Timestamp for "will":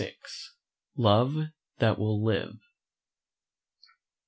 1.99-2.23